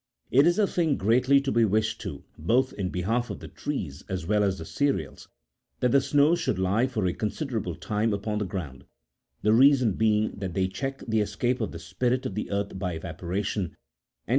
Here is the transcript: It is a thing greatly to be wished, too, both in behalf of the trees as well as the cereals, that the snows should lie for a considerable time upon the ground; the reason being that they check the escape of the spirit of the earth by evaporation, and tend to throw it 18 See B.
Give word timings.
It 0.31 0.47
is 0.47 0.57
a 0.57 0.65
thing 0.65 0.97
greatly 0.97 1.39
to 1.41 1.51
be 1.51 1.63
wished, 1.63 2.01
too, 2.01 2.23
both 2.35 2.73
in 2.73 2.89
behalf 2.89 3.29
of 3.29 3.37
the 3.39 3.47
trees 3.47 4.01
as 4.09 4.25
well 4.25 4.43
as 4.43 4.57
the 4.57 4.65
cereals, 4.65 5.27
that 5.79 5.91
the 5.91 6.01
snows 6.01 6.39
should 6.39 6.57
lie 6.57 6.87
for 6.87 7.05
a 7.05 7.13
considerable 7.13 7.75
time 7.75 8.11
upon 8.11 8.39
the 8.39 8.45
ground; 8.45 8.85
the 9.43 9.53
reason 9.53 9.91
being 9.93 10.31
that 10.39 10.55
they 10.55 10.67
check 10.67 11.03
the 11.07 11.21
escape 11.21 11.61
of 11.61 11.71
the 11.71 11.77
spirit 11.77 12.25
of 12.25 12.33
the 12.33 12.49
earth 12.49 12.79
by 12.79 12.93
evaporation, 12.93 13.59
and 13.61 13.69
tend 13.73 13.73
to 13.73 13.75
throw 13.75 13.79
it 13.79 14.23
18 14.23 14.23
See 14.23 14.27
B. 14.27 14.29